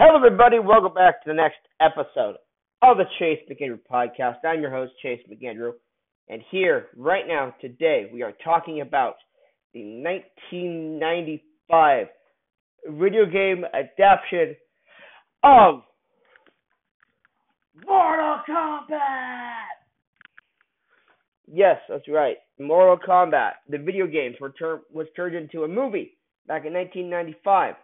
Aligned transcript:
Hello, 0.00 0.14
everybody. 0.14 0.60
Welcome 0.60 0.94
back 0.94 1.24
to 1.24 1.28
the 1.28 1.34
next 1.34 1.58
episode 1.80 2.36
of 2.82 2.98
the 2.98 3.04
Chase 3.18 3.40
McAndrew 3.50 3.80
podcast. 3.90 4.36
I'm 4.44 4.60
your 4.60 4.70
host, 4.70 4.92
Chase 5.02 5.18
McAndrew. 5.28 5.72
And 6.28 6.40
here, 6.52 6.86
right 6.96 7.26
now, 7.26 7.52
today, 7.60 8.08
we 8.12 8.22
are 8.22 8.32
talking 8.44 8.80
about 8.80 9.16
the 9.74 9.82
1995 9.82 12.06
video 12.90 13.26
game 13.26 13.64
adaptation 13.74 14.54
of 15.42 15.82
Mortal 17.84 18.36
Kombat! 18.48 19.66
Yes, 21.48 21.80
that's 21.88 22.06
right. 22.06 22.36
Mortal 22.60 22.98
Kombat, 23.04 23.54
the 23.68 23.78
video 23.78 24.06
game, 24.06 24.36
was 24.40 25.08
turned 25.16 25.34
into 25.34 25.64
a 25.64 25.68
movie 25.68 26.16
back 26.46 26.66
in 26.66 26.72
1995. 26.72 27.74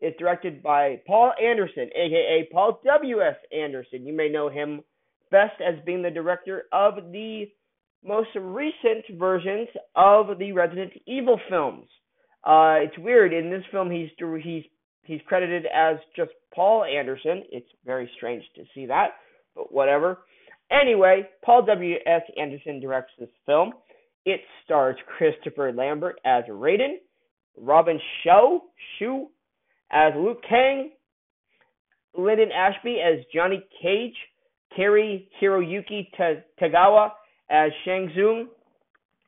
It's 0.00 0.18
directed 0.18 0.62
by 0.62 1.00
Paul 1.06 1.32
Anderson, 1.42 1.90
aka 1.94 2.48
Paul 2.52 2.80
W.S. 2.84 3.36
Anderson. 3.52 4.06
You 4.06 4.14
may 4.14 4.28
know 4.28 4.48
him 4.48 4.82
best 5.30 5.60
as 5.60 5.74
being 5.84 6.02
the 6.02 6.10
director 6.10 6.64
of 6.72 6.94
the 7.12 7.44
most 8.04 8.30
recent 8.34 9.04
versions 9.18 9.68
of 9.94 10.38
the 10.38 10.52
Resident 10.52 10.92
Evil 11.06 11.38
films. 11.48 11.86
Uh, 12.44 12.76
it's 12.80 12.98
weird. 12.98 13.34
In 13.34 13.50
this 13.50 13.62
film, 13.70 13.90
he's 13.90 14.08
he's 14.42 14.64
he's 15.04 15.20
credited 15.26 15.66
as 15.66 15.96
just 16.16 16.30
Paul 16.54 16.84
Anderson. 16.84 17.42
It's 17.50 17.68
very 17.84 18.10
strange 18.16 18.42
to 18.56 18.62
see 18.74 18.86
that, 18.86 19.08
but 19.54 19.72
whatever. 19.72 20.20
Anyway, 20.70 21.28
Paul 21.44 21.66
W.S. 21.66 22.22
Anderson 22.40 22.80
directs 22.80 23.12
this 23.18 23.28
film. 23.44 23.72
It 24.24 24.40
stars 24.64 24.96
Christopher 25.18 25.72
Lambert 25.72 26.20
as 26.24 26.44
Raiden, 26.44 26.96
Robin 27.58 27.98
Shou, 28.22 28.60
Shu 28.98 29.28
as 29.90 30.12
Liu 30.16 30.36
Kang, 30.48 30.90
Linden 32.16 32.50
Ashby 32.52 33.00
as 33.00 33.24
Johnny 33.32 33.62
Cage, 33.82 34.16
Cary 34.74 35.28
Hiroyuki 35.40 36.08
Tagawa 36.60 37.10
as 37.50 37.70
Shang 37.84 38.10
Tsung, 38.14 38.48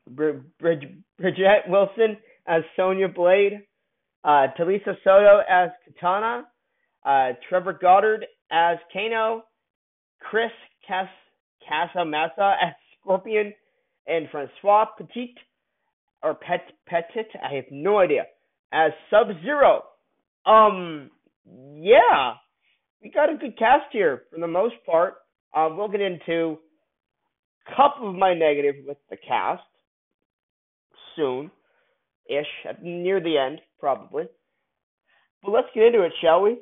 Bridget 0.09 1.63
Wilson 1.69 2.17
as 2.47 2.63
Sonya 2.77 3.09
Blade, 3.09 3.63
uh, 4.25 4.47
Talisa 4.59 4.97
Soto 5.05 5.43
as 5.49 5.71
Katana, 5.85 6.45
uh, 7.05 7.33
Trevor 7.49 7.79
Goddard 7.81 8.27
as 8.51 8.79
Kano, 8.93 9.45
Chris 10.21 10.53
Cas- 10.87 11.09
Casamassa 11.69 12.57
as 12.63 12.75
Scorpion, 13.01 13.53
and 14.07 14.29
Francois 14.31 14.87
Petit 14.99 15.35
or 16.23 16.35
Pet 16.35 16.73
Petit, 16.87 17.27
I 17.43 17.55
have 17.55 17.65
no 17.71 17.99
idea, 17.99 18.27
as 18.73 18.93
Sub 19.11 19.29
Zero. 19.43 19.83
Um, 20.45 21.11
yeah, 21.75 22.35
we 23.03 23.11
got 23.11 23.33
a 23.33 23.37
good 23.37 23.59
cast 23.59 23.87
here 23.93 24.23
for 24.33 24.41
the 24.41 24.47
most 24.47 24.75
part. 24.87 25.15
Um, 25.55 25.77
we'll 25.77 25.89
get 25.89 26.01
into 26.01 26.59
a 27.67 27.77
couple 27.77 28.09
of 28.09 28.17
my 28.17 28.35
negatives 28.35 28.79
with 28.87 28.99
the 29.11 29.17
cast 29.17 29.63
soon, 31.17 31.51
ish, 32.29 32.47
near 32.83 33.21
the 33.21 33.39
end 33.39 33.61
probably. 33.79 34.25
But 35.43 35.51
let's 35.51 35.69
get 35.75 35.85
into 35.85 36.03
it, 36.03 36.13
shall 36.21 36.43
we? 36.43 36.59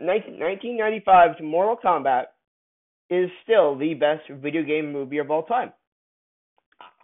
1995's 0.00 1.42
Mortal 1.42 1.76
Kombat 1.82 2.24
is 3.10 3.28
still 3.42 3.76
the 3.76 3.94
best 3.94 4.28
video 4.30 4.62
game 4.62 4.92
movie 4.92 5.18
of 5.18 5.30
all 5.30 5.42
time. 5.42 5.72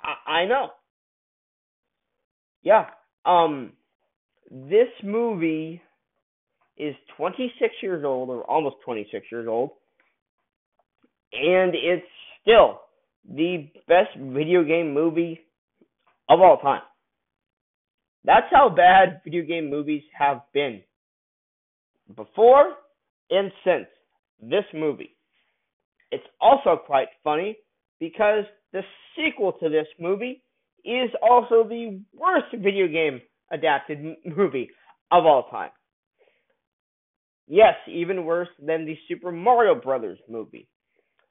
I, 0.03 0.31
I 0.31 0.45
know. 0.47 0.71
Yeah, 2.63 2.87
um, 3.27 3.73
this 4.51 4.89
movie 5.03 5.83
is 6.77 6.95
26 7.17 7.75
years 7.83 8.05
old, 8.05 8.29
or 8.29 8.43
almost 8.45 8.77
26 8.85 9.27
years 9.33 9.49
old, 9.49 9.71
and 11.33 11.75
it's 11.75 12.07
still 12.43 12.81
the 13.29 13.69
best 13.89 14.17
video 14.17 14.63
game 14.63 14.95
movie 14.95 15.41
of 16.29 16.41
all 16.41 16.59
time. 16.59 16.83
That's 18.25 18.47
how 18.51 18.69
bad 18.69 19.21
video 19.25 19.45
game 19.45 19.71
movies 19.71 20.03
have 20.17 20.41
been 20.53 20.83
before 22.15 22.75
and 23.31 23.51
since 23.65 23.87
this 24.41 24.65
movie. 24.75 25.17
It's 26.11 26.27
also 26.41 26.77
quite 26.77 27.09
funny 27.25 27.57
because 28.01 28.45
the 28.73 28.83
sequel 29.17 29.53
to 29.55 29.69
this 29.69 29.87
movie 29.99 30.43
is 30.87 31.11
also 31.21 31.69
the 31.69 32.01
worst 32.15 32.47
video 32.53 32.87
game 32.87 33.21
adapted 33.51 33.99
movie 34.25 34.71
of 35.11 35.27
all 35.27 35.49
time. 35.51 35.71
Yes, 37.49 37.75
even 37.89 38.25
worse 38.25 38.49
than 38.65 38.87
the 38.87 38.97
Super 39.09 39.31
Mario 39.31 39.75
Brothers 39.75 40.19
movie. 40.29 40.69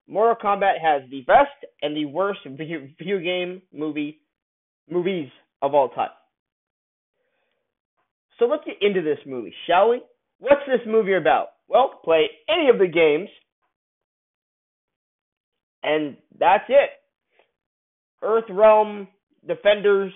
Mortal 0.07 0.35
Kombat 0.35 0.79
has 0.81 1.01
the 1.09 1.21
best 1.21 1.49
and 1.81 1.95
the 1.95 2.05
worst 2.05 2.39
video, 2.45 2.87
video 2.97 3.19
game 3.19 3.61
movie 3.73 4.21
movies 4.89 5.29
of 5.61 5.73
all 5.73 5.89
time. 5.89 6.09
So 8.39 8.45
let's 8.45 8.63
get 8.65 8.75
into 8.81 9.01
this 9.01 9.19
movie, 9.25 9.53
shall 9.67 9.89
we? 9.89 10.01
What's 10.39 10.61
this 10.67 10.81
movie 10.85 11.15
about? 11.15 11.47
Well, 11.67 11.99
play 12.03 12.29
any 12.49 12.69
of 12.69 12.77
the 12.77 12.87
games, 12.87 13.29
and 15.83 16.17
that's 16.37 16.65
it. 16.69 16.89
Earth 18.21 18.45
Earthrealm 18.49 19.07
defenders, 19.47 20.11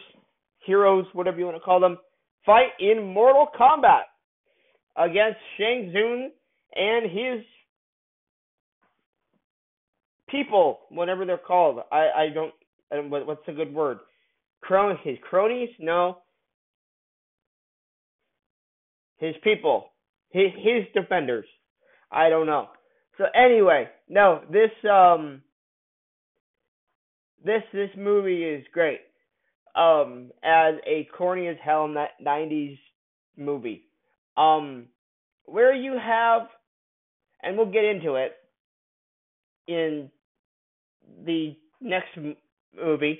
heroes, 0.65 1.05
whatever 1.13 1.37
you 1.39 1.45
want 1.45 1.57
to 1.57 1.61
call 1.61 1.79
them, 1.79 1.97
fight 2.45 2.69
in 2.79 3.13
Mortal 3.13 3.47
Kombat 3.59 4.03
against 4.95 5.39
Shang 5.57 5.91
Tsung 5.93 6.31
and 6.75 7.11
his 7.11 7.45
people, 10.29 10.79
whatever 10.89 11.25
they're 11.25 11.37
called. 11.37 11.79
I 11.91 12.09
I 12.15 12.29
don't. 12.33 12.53
I 12.91 12.95
don't 12.95 13.09
what's 13.09 13.47
a 13.47 13.53
good 13.53 13.73
word? 13.73 13.99
Cron 14.61 14.97
his 15.03 15.17
cronies? 15.29 15.69
No. 15.79 16.17
His 19.17 19.35
people, 19.43 19.91
his 20.29 20.51
his 20.57 20.85
defenders. 20.93 21.45
I 22.11 22.29
don't 22.29 22.47
know. 22.47 22.69
So 23.17 23.25
anyway, 23.35 23.89
no, 24.07 24.41
this 24.51 24.71
um 24.89 25.41
this 27.43 27.61
this 27.73 27.89
movie 27.97 28.43
is 28.43 28.65
great. 28.73 29.01
Um, 29.75 30.31
as 30.43 30.75
a 30.85 31.07
corny 31.17 31.47
as 31.47 31.57
hell 31.63 31.87
'90s 31.87 32.77
movie, 33.37 33.85
um, 34.37 34.87
where 35.45 35.73
you 35.73 35.97
have, 35.97 36.43
and 37.43 37.57
we'll 37.57 37.71
get 37.71 37.85
into 37.85 38.15
it 38.15 38.33
in 39.67 40.09
the 41.25 41.55
next 41.81 42.17
movie, 42.75 43.19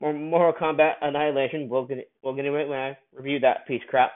Mortal 0.00 0.52
Kombat 0.52 0.94
Annihilation. 1.02 1.68
We'll 1.68 1.86
get 1.86 2.10
we'll 2.22 2.34
get 2.34 2.44
into 2.44 2.58
it 2.58 2.68
when 2.68 2.78
I 2.78 2.98
review 3.14 3.40
that 3.40 3.66
piece 3.66 3.82
crap. 3.88 4.12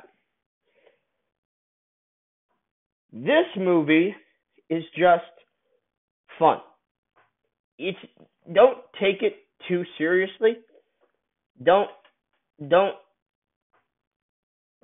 This 3.13 3.47
movie 3.57 4.15
is 4.69 4.83
just 4.97 5.23
fun. 6.39 6.59
It's 7.79 7.99
don't 8.53 8.79
take 9.01 9.23
it 9.23 9.37
too 9.69 9.85
seriously. 9.99 10.57
Don't 11.63 11.91
don't 12.69 12.97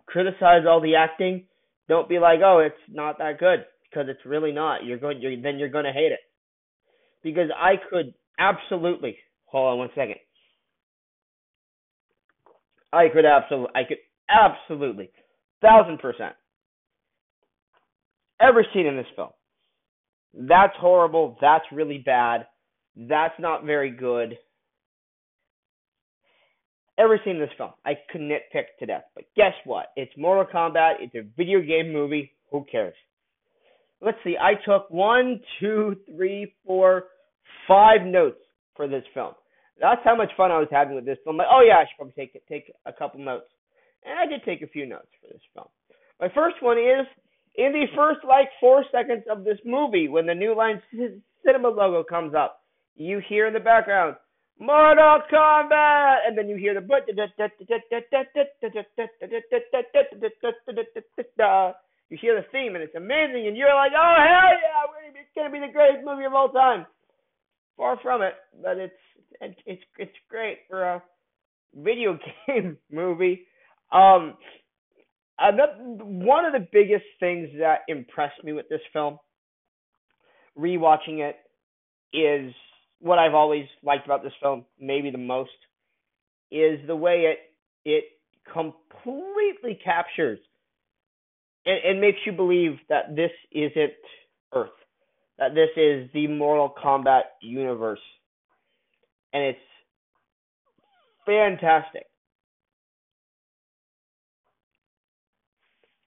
criticize 0.06 0.62
all 0.68 0.80
the 0.80 0.96
acting. 0.96 1.46
Don't 1.88 2.08
be 2.08 2.18
like, 2.18 2.40
"Oh, 2.44 2.60
it's 2.60 2.80
not 2.88 3.18
that 3.18 3.38
good," 3.38 3.64
because 3.90 4.08
it's 4.08 4.24
really 4.24 4.52
not. 4.52 4.84
You're 4.84 4.98
going 4.98 5.20
you're, 5.20 5.40
then 5.40 5.58
you're 5.58 5.68
going 5.68 5.84
to 5.84 5.92
hate 5.92 6.12
it. 6.12 6.20
Because 7.22 7.50
I 7.56 7.74
could 7.90 8.14
absolutely 8.38 9.18
hold 9.46 9.72
on 9.72 9.78
one 9.78 9.90
second. 9.94 10.16
I 12.92 13.08
could 13.12 13.24
absolutely 13.24 13.70
I 13.74 13.84
could 13.84 13.98
absolutely 14.28 15.10
thousand 15.60 15.98
percent 15.98 16.34
every 18.40 18.66
scene 18.72 18.86
in 18.86 18.96
this 18.96 19.06
film. 19.14 19.30
That's 20.34 20.74
horrible. 20.78 21.36
That's 21.40 21.64
really 21.72 21.98
bad. 21.98 22.46
That's 22.96 23.34
not 23.38 23.64
very 23.64 23.90
good 23.90 24.38
ever 27.00 27.18
seen 27.24 27.38
this 27.38 27.50
film. 27.56 27.70
I 27.84 27.94
could 28.10 28.20
nitpick 28.20 28.76
to 28.78 28.86
death. 28.86 29.04
But 29.14 29.24
guess 29.36 29.54
what? 29.64 29.86
It's 29.96 30.12
Mortal 30.16 30.44
Kombat. 30.52 30.94
It's 31.00 31.14
a 31.14 31.22
video 31.36 31.60
game 31.60 31.92
movie. 31.92 32.32
Who 32.50 32.64
cares? 32.70 32.94
Let's 34.00 34.18
see. 34.24 34.36
I 34.40 34.52
took 34.64 34.90
one, 34.90 35.40
two, 35.58 35.96
three, 36.14 36.54
four, 36.66 37.04
five 37.66 38.02
notes 38.02 38.40
for 38.76 38.88
this 38.88 39.04
film. 39.14 39.32
That's 39.80 40.00
how 40.04 40.16
much 40.16 40.30
fun 40.36 40.50
I 40.50 40.58
was 40.58 40.68
having 40.70 40.94
with 40.94 41.06
this 41.06 41.18
film. 41.24 41.36
Like, 41.36 41.48
oh 41.50 41.62
yeah, 41.66 41.76
I 41.76 41.84
should 41.84 41.96
probably 41.96 42.14
take 42.16 42.46
take 42.48 42.72
a 42.86 42.92
couple 42.92 43.20
notes. 43.20 43.50
And 44.04 44.18
I 44.18 44.26
did 44.26 44.42
take 44.44 44.62
a 44.62 44.70
few 44.70 44.86
notes 44.86 45.08
for 45.20 45.28
this 45.32 45.42
film. 45.54 45.68
My 46.20 46.28
first 46.34 46.56
one 46.60 46.78
is 46.78 47.06
in 47.56 47.72
the 47.72 47.86
first 47.96 48.20
like 48.26 48.48
four 48.60 48.84
seconds 48.92 49.24
of 49.30 49.44
this 49.44 49.58
movie, 49.64 50.08
when 50.08 50.26
the 50.26 50.34
New 50.34 50.54
Line 50.54 50.82
Cinema 51.44 51.68
logo 51.68 52.02
comes 52.02 52.34
up, 52.34 52.62
you 52.96 53.20
hear 53.26 53.46
in 53.46 53.54
the 53.54 53.60
background 53.60 54.16
Mortal 54.60 55.22
Kombat, 55.32 56.16
and 56.28 56.36
then 56.36 56.48
you 56.48 56.56
hear 56.56 56.74
the 56.74 56.82
you 62.10 62.18
hear 62.20 62.36
the 62.36 62.46
theme, 62.52 62.74
and 62.74 62.84
it's 62.84 62.94
amazing, 62.94 63.46
and 63.46 63.56
you're 63.56 63.74
like, 63.74 63.92
oh 63.96 64.16
hell 64.18 64.52
yeah, 64.52 65.20
it's 65.20 65.30
gonna 65.34 65.50
be 65.50 65.60
the 65.60 65.72
greatest 65.72 66.04
movie 66.04 66.24
of 66.24 66.34
all 66.34 66.50
time. 66.50 66.84
Far 67.76 67.98
from 68.02 68.20
it, 68.20 68.34
but 68.62 68.76
it's 68.76 68.92
it's 69.40 69.82
it's 69.96 70.16
great 70.28 70.58
for 70.68 70.82
a 70.82 71.02
video 71.74 72.18
game 72.46 72.76
movie. 72.92 73.46
Um, 73.90 74.34
another, 75.38 75.72
one 75.78 76.44
of 76.44 76.52
the 76.52 76.68
biggest 76.70 77.06
things 77.18 77.48
that 77.58 77.80
impressed 77.88 78.44
me 78.44 78.52
with 78.52 78.68
this 78.68 78.82
film, 78.92 79.18
rewatching 80.58 81.20
it, 81.20 81.36
is 82.12 82.52
what 83.00 83.18
I've 83.18 83.34
always 83.34 83.66
liked 83.82 84.04
about 84.04 84.22
this 84.22 84.32
film, 84.42 84.64
maybe 84.78 85.10
the 85.10 85.18
most, 85.18 85.50
is 86.50 86.78
the 86.86 86.96
way 86.96 87.32
it 87.32 87.38
it 87.84 88.04
completely 88.52 89.78
captures 89.82 90.38
and, 91.64 91.78
and 91.84 92.00
makes 92.00 92.18
you 92.26 92.32
believe 92.32 92.78
that 92.88 93.16
this 93.16 93.30
isn't 93.52 93.92
Earth, 94.52 94.70
that 95.38 95.54
this 95.54 95.70
is 95.76 96.10
the 96.12 96.26
Mortal 96.26 96.74
Kombat 96.82 97.22
universe, 97.40 98.00
and 99.32 99.44
it's 99.44 99.58
fantastic. 101.24 102.06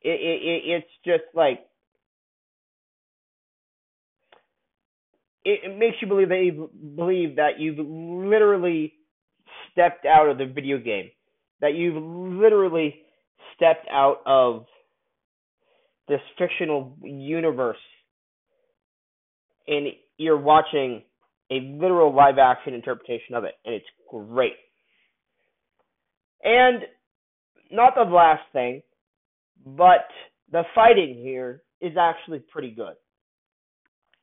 It, 0.01 0.19
it, 0.19 0.63
it's 0.65 0.87
just 1.05 1.23
like 1.33 1.65
it, 5.45 5.59
it 5.63 5.77
makes 5.77 5.97
you 6.01 6.07
believe 6.07 6.29
that 6.29 6.43
you 6.43 6.69
believe 6.95 7.35
that 7.35 7.59
you've 7.59 7.79
literally 7.79 8.93
stepped 9.71 10.05
out 10.05 10.29
of 10.29 10.37
the 10.37 10.45
video 10.45 10.77
game, 10.77 11.09
that 11.61 11.73
you've 11.73 12.01
literally 12.01 12.95
stepped 13.55 13.87
out 13.91 14.17
of 14.25 14.65
this 16.07 16.21
fictional 16.37 16.95
universe, 17.01 17.77
and 19.67 19.87
you're 20.17 20.37
watching 20.37 21.03
a 21.51 21.55
literal 21.79 22.13
live 22.13 22.37
action 22.37 22.73
interpretation 22.73 23.35
of 23.35 23.43
it, 23.43 23.53
and 23.65 23.75
it's 23.75 23.85
great. 24.09 24.53
And 26.43 26.83
not 27.71 27.93
the 27.95 28.03
last 28.03 28.43
thing, 28.51 28.81
but 29.65 30.07
the 30.51 30.63
fighting 30.75 31.15
here 31.15 31.61
is 31.81 31.93
actually 31.99 32.39
pretty 32.39 32.71
good. 32.71 32.95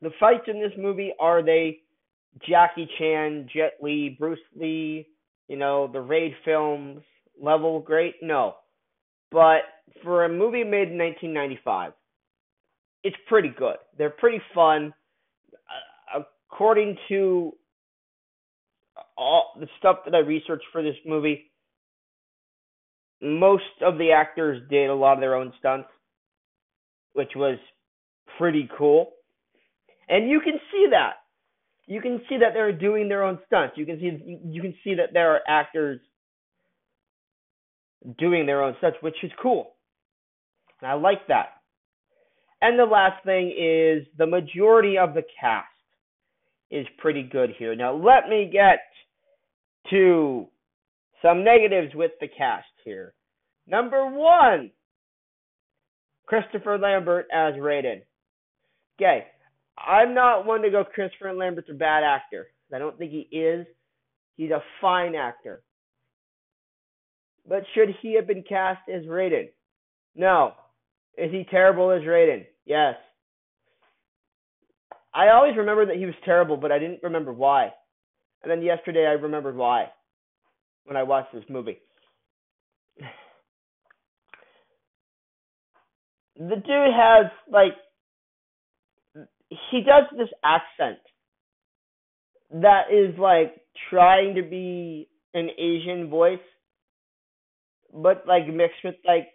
The 0.03 0.11
fights 0.19 0.45
in 0.47 0.61
this 0.61 0.73
movie 0.79 1.13
are 1.21 1.43
they 1.43 1.81
Jackie 2.49 2.89
Chan, 2.99 3.49
Jet 3.55 3.75
Li, 3.83 4.17
Bruce 4.19 4.39
Lee, 4.57 5.07
you 5.49 5.57
know, 5.57 5.89
the 5.93 6.01
Raid 6.01 6.35
films 6.45 7.03
level 7.41 7.81
great? 7.81 8.17
No. 8.23 8.57
But 9.31 9.63
for 10.03 10.25
a 10.25 10.29
movie 10.29 10.65
made 10.65 10.89
in 10.89 10.99
1995, 10.99 11.93
it's 13.05 13.17
pretty 13.29 13.53
good. 13.57 13.77
They're 13.99 14.11
pretty 14.11 14.41
fun. 14.55 14.93
Uh, 16.15 16.23
according 16.51 16.97
to 17.09 17.53
all 19.17 19.53
the 19.59 19.69
stuff 19.79 19.99
that 20.05 20.15
I 20.15 20.19
researched 20.19 20.67
for 20.73 20.83
this 20.83 20.97
movie, 21.07 21.51
most 23.23 23.65
of 23.83 23.99
the 23.99 24.13
actors 24.13 24.63
did 24.71 24.89
a 24.89 24.95
lot 24.95 25.15
of 25.15 25.21
their 25.21 25.35
own 25.35 25.53
stunts, 25.59 25.89
which 27.13 27.31
was 27.37 27.59
pretty 28.39 28.69
cool. 28.77 29.13
And 30.11 30.29
you 30.29 30.41
can 30.41 30.55
see 30.73 30.89
that. 30.91 31.15
You 31.87 32.01
can 32.01 32.21
see 32.29 32.37
that 32.39 32.51
they're 32.53 32.77
doing 32.77 33.09
their 33.09 33.23
own 33.23 33.39
stunts. 33.47 33.75
You 33.77 33.87
can 33.87 33.99
see 33.99 34.41
you 34.45 34.61
can 34.61 34.75
see 34.85 34.95
that 34.95 35.13
there 35.13 35.33
are 35.33 35.41
actors 35.49 36.01
doing 38.19 38.45
their 38.45 38.63
own 38.63 38.75
stunts, 38.79 38.99
which 39.01 39.17
is 39.23 39.31
cool. 39.41 39.75
And 40.81 40.91
I 40.91 40.95
like 40.95 41.27
that. 41.29 41.61
And 42.61 42.79
the 42.79 42.85
last 42.85 43.25
thing 43.25 43.49
is 43.49 44.07
the 44.19 44.27
majority 44.27 44.99
of 44.99 45.15
the 45.15 45.23
cast 45.41 45.67
is 46.71 46.87
pretty 46.99 47.23
good 47.23 47.51
here. 47.59 47.75
Now 47.75 47.95
let 47.95 48.29
me 48.29 48.51
get 48.53 48.81
to 49.91 50.47
some 51.23 51.45
negatives 51.45 51.95
with 51.95 52.13
the 52.21 52.29
cast 52.29 52.67
here. 52.85 53.15
Number 53.67 54.07
one, 54.07 54.71
Christopher 56.27 56.79
Lambert 56.79 57.27
as 57.33 57.55
Raiden. 57.55 58.03
Okay, 59.01 59.27
I'm 59.87 60.15
not 60.15 60.47
one 60.47 60.63
to 60.63 60.71
go 60.71 60.85
Christopher 60.85 61.33
Lambert's 61.33 61.71
a 61.71 61.75
bad 61.75 62.03
actor. 62.05 62.49
I 62.73 62.79
don't 62.79 62.99
think 62.99 63.11
he 63.11 63.29
is. 63.37 63.67
He's 64.37 64.51
a 64.51 64.63
fine 64.81 65.15
actor. 65.15 65.63
But 67.49 67.65
should 67.75 67.89
he 68.01 68.15
have 68.15 68.27
been 68.27 68.45
cast 68.49 68.89
as 68.89 69.05
Raiden? 69.05 69.49
No. 70.15 70.53
Is 71.17 71.31
he 71.31 71.45
terrible 71.51 71.91
as 71.91 72.03
Raiden? 72.03 72.45
Yes. 72.65 72.95
I 75.13 75.29
always 75.29 75.57
remember 75.57 75.87
that 75.87 75.97
he 75.97 76.07
was 76.07 76.15
terrible, 76.25 76.57
but 76.57 76.71
I 76.71 76.79
didn't 76.79 77.03
remember 77.03 77.33
why. 77.33 77.71
And 78.43 78.51
then 78.51 78.63
yesterday 78.63 79.07
I 79.07 79.13
remembered 79.13 79.57
why 79.57 79.91
when 80.85 80.97
I 80.97 81.03
watched 81.03 81.33
this 81.33 81.45
movie. 81.49 81.79
The 86.37 86.57
dude 86.57 86.95
has 86.97 87.27
like 87.53 87.75
he 89.51 89.83
does 89.83 90.05
this 90.17 90.29
accent 90.45 90.99
that 92.53 92.93
is 92.93 93.19
like 93.19 93.61
trying 93.89 94.35
to 94.37 94.43
be 94.43 95.09
an 95.35 95.49
Asian 95.59 96.09
voice, 96.09 96.39
but 97.93 98.25
like 98.27 98.47
mixed 98.49 98.83
with 98.85 98.97
like 99.07 99.29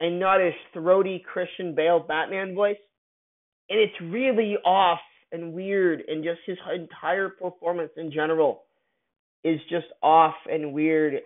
a 0.00 0.10
not 0.10 0.40
as 0.40 0.52
throaty 0.72 1.24
Christian 1.24 1.74
Bale 1.74 2.00
Batman 2.00 2.54
voice, 2.54 2.76
and 3.70 3.78
it's 3.80 4.00
really 4.02 4.56
off 4.64 5.00
and 5.32 5.52
weird, 5.52 6.02
and 6.06 6.22
just 6.22 6.40
his 6.46 6.58
entire 6.72 7.28
performance 7.28 7.90
in 7.96 8.12
general 8.12 8.64
is 9.42 9.60
just 9.68 9.86
off 10.02 10.34
and 10.50 10.72
weird. 10.72 11.20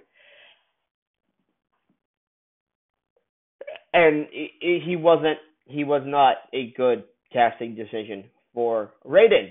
And 3.92 4.26
he 4.30 4.96
wasn't 4.96 5.38
he 5.66 5.84
was 5.84 6.02
not 6.06 6.36
a 6.52 6.72
good 6.76 7.04
casting 7.32 7.74
decision 7.74 8.24
for 8.54 8.92
Raiden. 9.06 9.48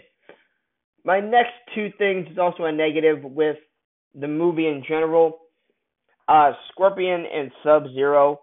My 1.03 1.19
next 1.19 1.53
two 1.73 1.89
things 1.97 2.27
is 2.31 2.37
also 2.37 2.65
a 2.65 2.71
negative 2.71 3.23
with 3.23 3.57
the 4.13 4.27
movie 4.27 4.67
in 4.67 4.83
general. 4.87 5.39
Uh, 6.27 6.51
Scorpion 6.71 7.25
and 7.33 7.51
Sub 7.63 7.83
Zero 7.93 8.41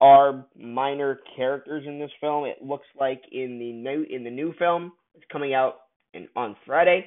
are 0.00 0.46
minor 0.58 1.20
characters 1.36 1.84
in 1.86 2.00
this 2.00 2.10
film. 2.20 2.44
It 2.44 2.58
looks 2.60 2.86
like 2.98 3.22
in 3.30 3.58
the 3.58 3.72
new 3.72 4.04
in 4.10 4.24
the 4.24 4.30
new 4.30 4.52
film, 4.58 4.92
it's 5.14 5.24
coming 5.30 5.54
out 5.54 5.74
in, 6.12 6.26
on 6.34 6.56
Friday. 6.66 7.06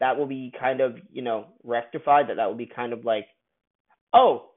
That 0.00 0.18
will 0.18 0.26
be 0.26 0.52
kind 0.58 0.80
of 0.80 0.96
you 1.12 1.22
know 1.22 1.46
rectified. 1.62 2.28
That 2.28 2.36
that 2.36 2.46
will 2.46 2.56
be 2.56 2.66
kind 2.74 2.92
of 2.92 3.04
like, 3.04 3.26
oh, 4.12 4.50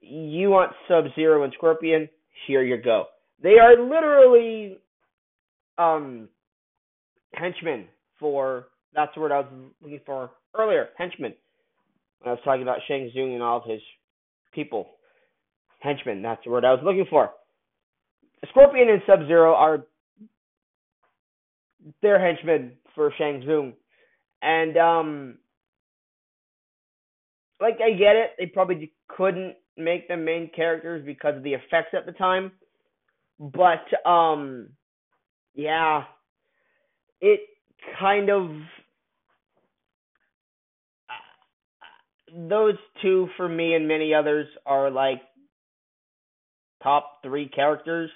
you 0.00 0.50
want 0.50 0.72
Sub 0.86 1.04
Zero 1.16 1.42
and 1.42 1.52
Scorpion? 1.56 2.08
Here 2.46 2.62
you 2.62 2.80
go. 2.80 3.06
They 3.42 3.58
are 3.60 3.76
literally 3.82 4.78
um 5.78 6.28
henchmen 7.34 7.86
for 8.18 8.68
that's 8.94 9.14
the 9.14 9.20
word 9.20 9.32
I 9.32 9.40
was 9.40 9.52
looking 9.80 10.00
for 10.04 10.30
earlier, 10.54 10.88
henchmen. 10.98 11.34
When 12.20 12.28
I 12.28 12.32
was 12.32 12.40
talking 12.44 12.62
about 12.62 12.78
Shang 12.86 13.10
Tsung 13.12 13.34
and 13.34 13.42
all 13.42 13.58
of 13.58 13.68
his 13.68 13.80
people. 14.52 14.90
Henchmen, 15.80 16.22
that's 16.22 16.44
the 16.44 16.50
word 16.50 16.64
I 16.64 16.72
was 16.72 16.80
looking 16.84 17.06
for. 17.10 17.30
Scorpion 18.50 18.88
and 18.88 19.02
Sub 19.06 19.26
Zero 19.26 19.54
are 19.54 19.84
they're 22.00 22.24
henchmen 22.24 22.72
for 22.94 23.12
Shang 23.18 23.42
Tsung. 23.42 23.72
And 24.42 24.76
um 24.76 25.38
like 27.60 27.78
I 27.84 27.92
get 27.92 28.16
it, 28.16 28.30
they 28.38 28.46
probably 28.46 28.92
couldn't 29.08 29.56
make 29.76 30.08
them 30.08 30.24
main 30.24 30.50
characters 30.54 31.04
because 31.04 31.36
of 31.36 31.42
the 31.42 31.54
effects 31.54 31.94
at 31.96 32.06
the 32.06 32.12
time. 32.12 32.52
But 33.40 33.84
um 34.08 34.68
yeah, 35.54 36.04
it 37.20 37.40
kind 38.00 38.30
of 38.30 38.50
those 42.34 42.74
two 43.02 43.28
for 43.36 43.48
me 43.48 43.74
and 43.74 43.86
many 43.86 44.14
others 44.14 44.46
are 44.64 44.90
like 44.90 45.20
top 46.82 47.18
three 47.22 47.48
characters 47.48 48.10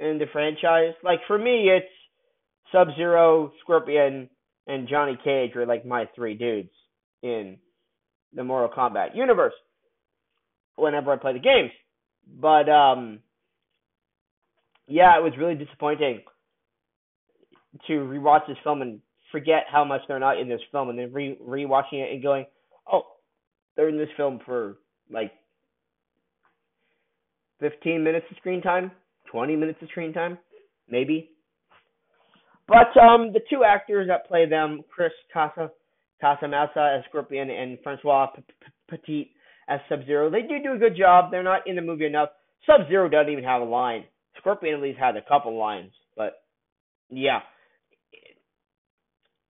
in 0.00 0.18
the 0.18 0.26
franchise. 0.32 0.94
Like 1.02 1.20
for 1.26 1.38
me, 1.38 1.68
it's 1.68 1.86
Sub 2.72 2.88
Zero, 2.96 3.52
Scorpion, 3.62 4.28
and 4.66 4.88
Johnny 4.88 5.18
Cage 5.22 5.54
are 5.56 5.66
like 5.66 5.84
my 5.84 6.08
three 6.14 6.34
dudes 6.34 6.70
in 7.22 7.58
the 8.32 8.44
Mortal 8.44 8.74
Kombat 8.76 9.14
universe. 9.14 9.52
Whenever 10.76 11.12
I 11.12 11.16
play 11.16 11.34
the 11.34 11.38
games, 11.38 11.70
but 12.40 12.68
um, 12.68 13.20
yeah, 14.88 15.16
it 15.16 15.22
was 15.22 15.34
really 15.38 15.54
disappointing 15.54 16.22
to 17.86 17.92
rewatch 17.92 18.46
this 18.46 18.56
film 18.62 18.82
and 18.82 19.00
forget 19.32 19.64
how 19.70 19.84
much 19.84 20.02
they're 20.06 20.18
not 20.18 20.38
in 20.38 20.48
this 20.48 20.60
film, 20.70 20.88
and 20.90 20.98
then 20.98 21.12
re 21.12 21.36
rewatching 21.42 21.94
it 21.94 22.12
and 22.12 22.22
going, 22.22 22.46
oh, 22.90 23.02
they're 23.76 23.88
in 23.88 23.98
this 23.98 24.08
film 24.16 24.40
for 24.44 24.76
like 25.10 25.32
15 27.60 28.02
minutes 28.02 28.26
of 28.30 28.36
screen 28.36 28.62
time, 28.62 28.90
20 29.30 29.56
minutes 29.56 29.78
of 29.82 29.88
screen 29.88 30.12
time, 30.12 30.38
maybe. 30.88 31.30
But 32.66 32.96
um, 33.00 33.32
the 33.32 33.40
two 33.50 33.64
actors 33.64 34.08
that 34.08 34.26
play 34.26 34.48
them, 34.48 34.82
Chris 34.94 35.12
Casa 35.32 35.70
Casamassa 36.22 36.98
as 36.98 37.04
Scorpion 37.08 37.50
and 37.50 37.78
Francois 37.82 38.28
Petit 38.88 39.30
as 39.68 39.80
Sub 39.88 40.04
Zero, 40.06 40.30
they 40.30 40.42
do 40.42 40.62
do 40.62 40.72
a 40.72 40.78
good 40.78 40.96
job. 40.96 41.30
They're 41.30 41.42
not 41.42 41.66
in 41.66 41.76
the 41.76 41.82
movie 41.82 42.06
enough. 42.06 42.30
Sub 42.66 42.88
Zero 42.88 43.08
doesn't 43.08 43.30
even 43.30 43.44
have 43.44 43.60
a 43.60 43.64
line. 43.64 44.04
Scorpion 44.38 44.74
at 44.74 44.80
least 44.80 44.98
had 44.98 45.16
a 45.16 45.22
couple 45.22 45.58
lines, 45.58 45.92
but 46.16 46.42
yeah, 47.10 47.40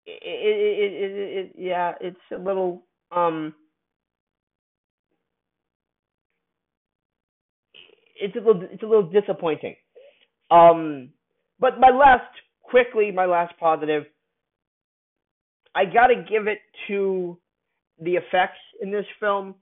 it, 0.06 0.20
it, 0.22 0.92
it, 0.92 1.38
it, 1.38 1.52
yeah, 1.56 1.92
it's 2.00 2.16
a 2.32 2.38
little 2.38 2.84
um, 3.10 3.54
it's 8.20 8.36
a 8.36 8.38
little 8.38 8.62
it's 8.70 8.82
a 8.82 8.86
little 8.86 9.10
disappointing. 9.10 9.76
Um, 10.50 11.10
but 11.58 11.80
my 11.80 11.90
last 11.90 12.30
quickly, 12.62 13.10
my 13.10 13.26
last 13.26 13.54
positive, 13.58 14.04
I 15.74 15.84
gotta 15.84 16.16
give 16.28 16.46
it 16.46 16.58
to 16.88 17.38
the 18.00 18.12
effects 18.12 18.58
in 18.80 18.90
this 18.90 19.06
film. 19.20 19.54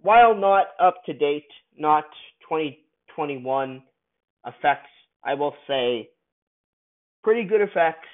While 0.00 0.34
not 0.34 0.68
up 0.80 1.04
to 1.06 1.12
date, 1.12 1.46
not 1.78 2.04
2021 2.48 3.82
effects, 4.46 4.90
I 5.24 5.34
will 5.34 5.54
say 5.68 6.08
pretty 7.22 7.44
good 7.44 7.60
effects. 7.60 8.08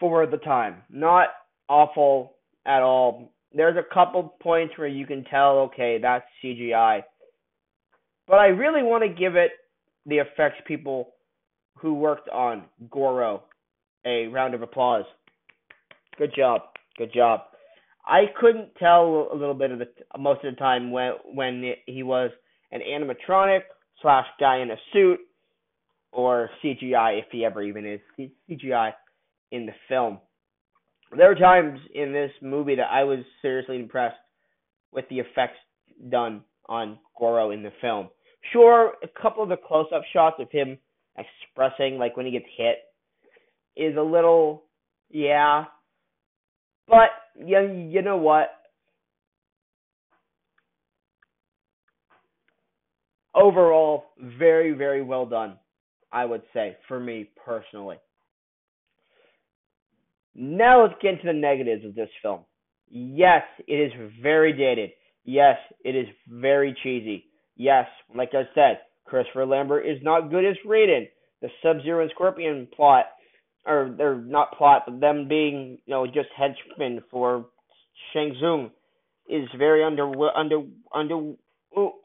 For 0.00 0.26
the 0.26 0.36
time. 0.38 0.76
Not 0.90 1.28
awful 1.68 2.34
at 2.66 2.82
all. 2.82 3.32
There's 3.52 3.76
a 3.76 3.94
couple 3.94 4.36
points 4.40 4.76
where 4.76 4.88
you 4.88 5.06
can 5.06 5.24
tell, 5.24 5.58
okay, 5.60 5.98
that's 6.00 6.24
CGI. 6.44 7.02
But 8.26 8.36
I 8.36 8.46
really 8.46 8.82
want 8.82 9.02
to 9.02 9.08
give 9.08 9.36
it 9.36 9.52
the 10.06 10.18
effects 10.18 10.56
people 10.66 11.14
who 11.76 11.94
worked 11.94 12.28
on 12.28 12.64
Goro 12.90 13.42
a 14.04 14.26
round 14.26 14.54
of 14.54 14.62
applause. 14.62 15.04
Good 16.16 16.32
job. 16.36 16.62
Good 16.96 17.12
job. 17.12 17.40
I 18.06 18.24
couldn't 18.40 18.74
tell 18.76 19.28
a 19.32 19.36
little 19.36 19.54
bit 19.54 19.70
of 19.70 19.78
the 19.78 19.88
most 20.18 20.44
of 20.44 20.54
the 20.54 20.58
time 20.58 20.90
when 20.90 21.12
when 21.34 21.74
he 21.86 22.02
was 22.02 22.30
an 22.72 22.80
animatronic 22.80 23.60
slash 24.00 24.26
guy 24.40 24.58
in 24.58 24.70
a 24.70 24.76
suit 24.92 25.20
or 26.12 26.50
CGI 26.64 27.18
if 27.18 27.26
he 27.30 27.44
ever 27.44 27.62
even 27.62 27.86
is 27.86 28.00
CGI 28.50 28.92
in 29.50 29.66
the 29.66 29.72
film. 29.88 30.18
There 31.16 31.30
are 31.30 31.34
times 31.34 31.80
in 31.94 32.12
this 32.12 32.30
movie 32.42 32.74
that 32.76 32.90
I 32.90 33.04
was 33.04 33.20
seriously 33.40 33.76
impressed 33.76 34.16
with 34.92 35.08
the 35.08 35.20
effects 35.20 35.58
done 36.10 36.42
on 36.68 36.98
Goro 37.18 37.50
in 37.50 37.62
the 37.62 37.72
film. 37.80 38.08
Sure, 38.52 38.92
a 39.02 39.20
couple 39.20 39.42
of 39.42 39.48
the 39.48 39.56
close-up 39.56 40.02
shots 40.12 40.36
of 40.38 40.50
him 40.50 40.78
expressing 41.16 41.98
like 41.98 42.16
when 42.16 42.26
he 42.26 42.32
gets 42.32 42.46
hit 42.56 42.76
is 43.76 43.96
a 43.96 44.02
little 44.02 44.64
yeah. 45.10 45.64
But 46.86 47.10
you, 47.34 47.88
you 47.90 48.02
know 48.02 48.16
what? 48.16 48.48
Overall, 53.34 54.04
very, 54.38 54.72
very 54.72 55.02
well 55.02 55.26
done, 55.26 55.58
I 56.12 56.24
would 56.24 56.42
say, 56.52 56.76
for 56.88 56.98
me 56.98 57.30
personally. 57.44 57.96
Now 60.40 60.84
let's 60.84 60.94
get 61.02 61.14
into 61.14 61.26
the 61.26 61.32
negatives 61.32 61.84
of 61.84 61.96
this 61.96 62.08
film. 62.22 62.42
Yes, 62.88 63.42
it 63.66 63.74
is 63.74 64.12
very 64.22 64.52
dated. 64.52 64.90
Yes, 65.24 65.56
it 65.84 65.96
is 65.96 66.06
very 66.28 66.76
cheesy. 66.80 67.24
Yes, 67.56 67.86
like 68.14 68.30
I 68.34 68.44
said, 68.54 68.78
Christopher 69.04 69.46
Lambert 69.46 69.84
is 69.84 69.98
not 70.00 70.30
good 70.30 70.44
as 70.44 70.54
Raiden. 70.64 71.08
The 71.42 71.48
Sub 71.60 71.82
Zero 71.82 72.02
and 72.02 72.10
Scorpion 72.14 72.68
plot, 72.74 73.06
or 73.66 73.92
they're 73.98 74.14
not 74.14 74.56
plot, 74.56 74.84
but 74.86 75.00
them 75.00 75.26
being 75.26 75.78
you 75.86 75.92
know 75.92 76.06
just 76.06 76.28
henchmen 76.36 77.02
for 77.10 77.46
Shang 78.12 78.36
Tsung, 78.38 78.70
is 79.28 79.48
very 79.58 79.82
under 79.82 80.08
under 80.36 80.62
under 80.94 81.32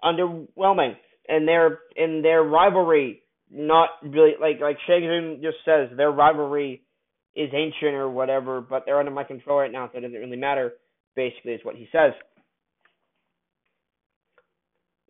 underwhelming. 0.03 0.95
And 1.29 1.47
their 1.47 1.79
in 1.95 2.23
their 2.23 2.41
rivalry, 2.41 3.21
not 3.51 3.89
really 4.01 4.33
like 4.41 4.59
like 4.59 4.77
Shang 4.87 5.01
Tsung 5.03 5.39
just 5.43 5.57
says 5.65 5.95
their 5.95 6.11
rivalry 6.11 6.81
is 7.35 7.49
ancient 7.53 7.95
or 7.95 8.09
whatever, 8.09 8.61
but 8.61 8.83
they're 8.85 8.99
under 8.99 9.11
my 9.11 9.23
control 9.23 9.59
right 9.59 9.71
now, 9.71 9.89
so 9.91 9.97
it 9.97 10.01
doesn't 10.01 10.19
really 10.19 10.37
matter. 10.37 10.73
Basically, 11.15 11.53
is 11.53 11.63
what 11.63 11.75
he 11.75 11.87
says. 11.91 12.13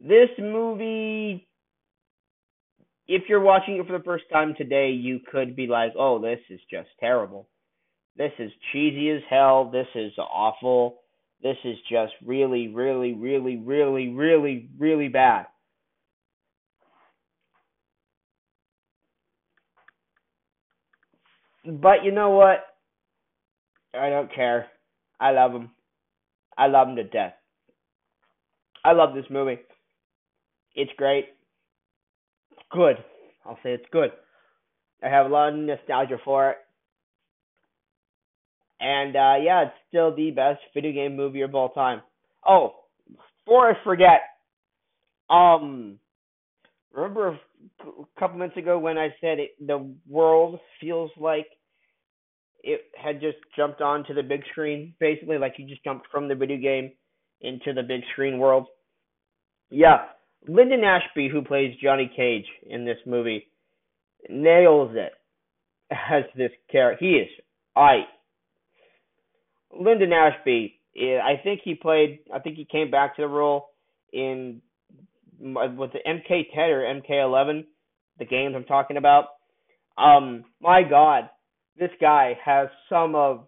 This 0.01 0.30
movie, 0.38 1.48
if 3.08 3.24
you're 3.30 3.39
watching 3.39 3.77
it 3.77 3.88
for 3.88 3.98
the 3.98 4.03
first 4.03 4.25
time 4.32 4.53
today, 4.58 4.92
you 4.92 5.22
could 5.32 5.56
be 5.56 5.68
like, 5.68 5.94
oh, 5.98 6.22
this 6.22 6.39
is 6.50 6.60
just 6.70 6.89
terrible. 7.00 7.48
This 8.18 8.34
is 8.38 8.51
cheesy 8.72 9.12
as 9.12 9.22
hell. 9.30 9.72
This 9.72 9.88
is 9.96 10.12
awful. 10.18 11.00
This 11.42 11.58
is 11.63 11.77
just 11.89 12.13
really, 12.25 12.68
really, 12.68 13.13
really, 13.13 13.58
really, 13.58 14.10
really, 14.10 14.70
really 14.77 15.08
bad. 15.08 15.46
But 21.65 22.03
you 22.03 22.12
know 22.12 22.32
what? 22.32 22.60
I 23.93 24.10
don't 24.10 24.34
care. 24.34 24.67
I 25.20 25.32
love 25.32 25.51
him. 25.51 25.72
I 26.58 26.67
love 26.67 26.89
him 26.89 26.96
to 26.98 27.03
death. 27.03 27.34
I 28.84 28.91
love 28.91 29.15
this 29.15 29.25
movie. 29.29 29.60
It's 30.75 30.91
great. 30.98 31.25
It's 32.51 32.62
good. 32.72 32.98
I'll 33.46 33.60
say 33.63 33.74
it's 33.74 33.86
good. 33.91 34.10
I 35.03 35.10
have 35.10 35.25
a 35.25 35.29
lot 35.29 35.50
of 35.50 35.55
nostalgia 35.55 36.17
for 36.24 36.51
it. 36.51 36.58
And 38.79 39.15
uh, 39.15 39.36
yeah, 39.41 39.63
it's 39.63 39.74
still 39.88 40.13
the 40.13 40.32
best 40.32 40.60
video 40.74 40.91
game 40.91 41.15
movie 41.15 41.41
of 41.41 41.55
all 41.55 41.70
time. 41.70 42.01
Oh, 42.48 42.74
before 43.46 43.72
I 43.72 43.84
forget, 43.84 44.22
um, 45.29 46.00
remember 46.94 47.40
a 47.82 48.20
couple 48.20 48.38
minutes 48.38 48.58
ago 48.58 48.80
when 48.80 48.98
I 48.98 49.10
said 49.20 49.40
it, 49.40 49.52
the 49.66 49.94
world 50.08 50.60
feels 50.80 51.12
like 51.18 51.48
it 52.64 52.82
had 53.02 53.20
just 53.20 53.38
jumped 53.56 53.82
onto 53.82 54.14
the 54.14 54.24
big 54.24 54.42
screen, 54.52 54.94
basically, 55.00 55.38
like 55.38 55.56
you 55.58 55.68
just 55.68 55.84
jumped 55.84 56.08
from 56.12 56.28
the 56.28 56.36
video 56.36 56.58
game 56.58 56.92
into 57.42 57.74
the 57.74 57.84
big 57.84 58.02
screen 58.14 58.40
world. 58.40 58.68
Yeah, 59.70 60.06
Linden 60.48 60.84
Ashby, 60.84 61.30
who 61.30 61.42
plays 61.42 61.76
Johnny 61.82 62.12
Cage 62.16 62.46
in 62.70 62.86
this 62.86 62.98
movie, 63.06 63.48
nails 64.30 64.92
it 64.94 65.12
as 65.92 66.24
this 66.38 66.52
character. 66.72 67.04
He 67.04 67.14
is 67.14 67.30
I. 67.76 68.04
Linden 69.78 70.14
Ashby, 70.14 70.80
eh, 70.96 71.18
I 71.18 71.42
think 71.44 71.62
he 71.64 71.76
played. 71.76 72.20
I 72.34 72.40
think 72.40 72.56
he 72.56 72.66
came 72.66 72.92
back 72.92 73.16
to 73.16 73.24
the 73.24 73.28
role 73.28 73.70
in 74.12 74.62
with 75.40 75.92
the 75.92 76.00
MK10 76.06 76.58
or 76.58 77.02
MK11, 77.02 77.66
the 78.20 78.25
games 78.25 78.54
I'm 78.56 78.66
talking 78.66 78.98
about. 78.98 79.25
Um, 79.98 80.46
my 80.62 80.82
God, 80.84 81.30
this 81.78 81.92
guy 82.00 82.38
has 82.44 82.70
some 82.90 83.16
of 83.16 83.48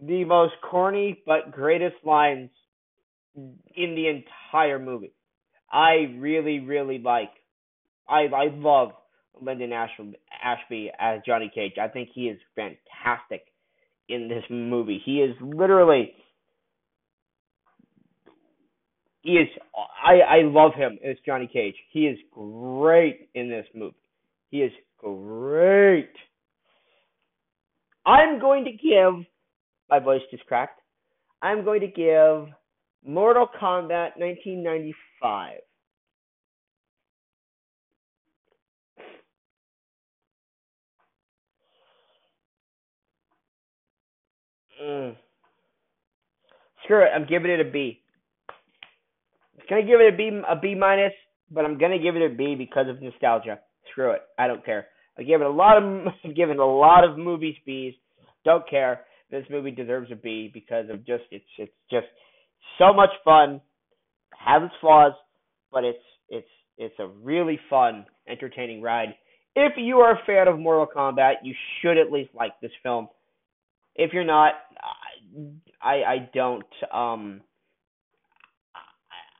the 0.00 0.24
most 0.24 0.54
corny 0.68 1.22
but 1.26 1.52
greatest 1.52 1.96
lines 2.04 2.50
in 3.36 3.94
the 3.94 4.08
entire 4.08 4.78
movie. 4.78 5.12
I 5.70 6.14
really, 6.18 6.60
really 6.60 6.98
like. 6.98 7.30
I 8.08 8.26
I 8.26 8.46
love 8.52 8.90
Linden 9.40 9.72
Ashby 9.72 10.90
as 11.00 11.20
Johnny 11.26 11.50
Cage. 11.54 11.74
I 11.80 11.88
think 11.88 12.10
he 12.14 12.28
is 12.28 12.38
fantastic 12.54 13.42
in 14.08 14.28
this 14.28 14.44
movie. 14.50 15.00
He 15.04 15.20
is 15.20 15.34
literally. 15.40 16.12
He 19.24 19.32
is. 19.32 19.48
I 19.74 20.20
I 20.20 20.42
love 20.42 20.74
him 20.74 20.98
as 21.04 21.16
Johnny 21.24 21.48
Cage. 21.50 21.74
He 21.90 22.06
is 22.06 22.18
great 22.30 23.30
in 23.34 23.48
this 23.48 23.66
movie. 23.74 23.96
He 24.50 24.58
is 24.58 24.72
great. 24.98 26.12
I'm 28.06 28.38
going 28.38 28.64
to 28.66 28.72
give. 28.72 29.26
My 29.88 29.98
voice 29.98 30.20
just 30.30 30.44
cracked. 30.46 30.80
I'm 31.40 31.64
going 31.64 31.80
to 31.80 31.86
give 31.86 32.54
Mortal 33.06 33.46
Kombat 33.60 34.16
1995. 34.16 35.58
Mm. 44.82 45.16
Screw 46.84 47.02
it, 47.02 47.10
I'm 47.14 47.26
giving 47.26 47.50
it 47.50 47.60
a 47.60 47.70
B. 47.70 48.03
Gonna 49.68 49.82
give 49.82 50.00
it 50.00 50.12
a 50.12 50.16
B, 50.16 50.30
a 50.48 50.56
B 50.56 50.74
minus, 50.74 51.12
but 51.50 51.64
I'm 51.64 51.78
gonna 51.78 51.98
give 51.98 52.16
it 52.16 52.22
a 52.22 52.34
B 52.34 52.54
because 52.54 52.88
of 52.88 53.00
nostalgia. 53.02 53.60
Screw 53.90 54.12
it, 54.12 54.22
I 54.38 54.46
don't 54.46 54.64
care. 54.64 54.86
I 55.18 55.22
give 55.22 55.40
it 55.40 55.46
a 55.46 55.50
lot 55.50 55.82
of, 55.82 56.06
I've 56.24 56.36
given 56.36 56.58
a 56.58 56.64
lot 56.66 57.04
of 57.04 57.18
movies 57.18 57.56
B's. 57.64 57.94
Don't 58.44 58.68
care. 58.68 59.00
this 59.30 59.44
movie 59.50 59.70
deserves 59.70 60.10
a 60.10 60.16
B 60.16 60.50
because 60.52 60.90
of 60.90 61.06
just 61.06 61.24
it's 61.30 61.44
it's 61.58 61.72
just 61.90 62.06
so 62.78 62.92
much 62.92 63.10
fun. 63.24 63.60
Has 64.38 64.62
its 64.62 64.74
flaws, 64.80 65.12
but 65.72 65.84
it's 65.84 65.98
it's 66.28 66.48
it's 66.76 66.94
a 66.98 67.06
really 67.06 67.58
fun, 67.70 68.04
entertaining 68.28 68.82
ride. 68.82 69.14
If 69.56 69.74
you 69.76 69.98
are 69.98 70.12
a 70.14 70.24
fan 70.26 70.48
of 70.48 70.58
Mortal 70.58 70.88
Kombat, 70.94 71.34
you 71.44 71.54
should 71.80 71.96
at 71.96 72.10
least 72.10 72.30
like 72.34 72.52
this 72.60 72.72
film. 72.82 73.08
If 73.94 74.12
you're 74.12 74.24
not, 74.24 74.54
I 75.80 76.02
I 76.02 76.30
don't 76.34 76.64
um 76.92 77.40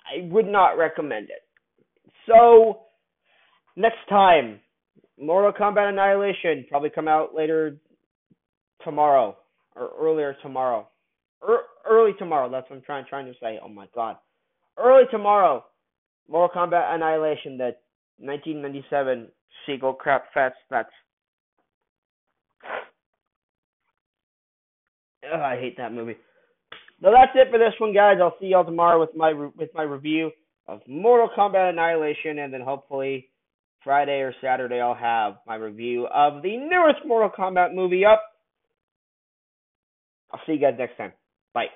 I 0.06 0.28
would 0.30 0.46
not 0.46 0.78
recommend 0.78 1.30
it. 1.30 1.42
So 2.26 2.80
next 3.76 3.98
time, 4.08 4.60
Mortal 5.18 5.52
Kombat 5.52 5.90
Annihilation 5.90 6.66
probably 6.68 6.90
come 6.90 7.08
out 7.08 7.34
later 7.34 7.76
tomorrow 8.82 9.36
or 9.76 9.90
earlier 9.98 10.36
tomorrow. 10.42 10.88
Er, 11.46 11.60
early 11.88 12.12
tomorrow. 12.18 12.50
That's 12.50 12.68
what 12.70 12.76
I'm 12.76 12.82
trying 12.82 13.04
trying 13.08 13.26
to 13.26 13.34
say. 13.40 13.58
Oh 13.62 13.68
my 13.68 13.86
god. 13.94 14.16
Early 14.78 15.04
tomorrow. 15.10 15.64
Mortal 16.28 16.54
Kombat 16.54 16.94
Annihilation, 16.94 17.58
the 17.58 17.76
1997 18.18 19.28
sequel. 19.66 19.92
Crap, 19.92 20.24
fats, 20.32 20.56
that's 20.70 20.88
Ugh, 25.32 25.40
I 25.40 25.56
hate 25.58 25.76
that 25.78 25.92
movie. 25.92 26.16
So 27.02 27.10
that's 27.10 27.32
it 27.34 27.50
for 27.50 27.58
this 27.58 27.74
one, 27.78 27.92
guys. 27.92 28.18
I'll 28.20 28.36
see 28.40 28.46
y'all 28.46 28.64
tomorrow 28.64 29.00
with 29.00 29.14
my 29.14 29.32
with 29.32 29.70
my 29.74 29.82
review 29.82 30.30
of 30.66 30.80
Mortal 30.88 31.28
Kombat 31.36 31.70
Annihilation, 31.70 32.38
and 32.38 32.52
then 32.52 32.60
hopefully 32.60 33.28
Friday 33.82 34.20
or 34.20 34.34
Saturday 34.40 34.80
I'll 34.80 34.94
have 34.94 35.34
my 35.46 35.56
review 35.56 36.06
of 36.06 36.42
the 36.42 36.56
newest 36.56 37.06
Mortal 37.06 37.30
Kombat 37.30 37.74
movie 37.74 38.04
up. 38.04 38.22
I'll 40.32 40.40
see 40.46 40.52
you 40.52 40.60
guys 40.60 40.74
next 40.78 40.96
time. 40.96 41.12
Bye. 41.52 41.66